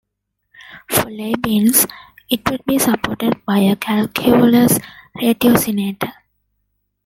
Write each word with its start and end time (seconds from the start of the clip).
For 0.89 1.11
Leibniz, 1.11 1.85
it 2.31 2.49
would 2.49 2.65
be 2.65 2.79
supported 2.79 3.45
by 3.45 3.59
a 3.59 3.75
calculus 3.75 4.79
ratiocinator. 5.15 6.11